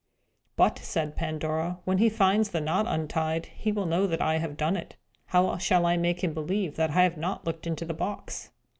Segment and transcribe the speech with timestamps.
[0.55, 4.57] "But," said Pandora, "when he finds the knot untied, he will know that I have
[4.57, 4.95] done it.
[5.27, 8.49] How shall I make him believe that I have not looked into the box?"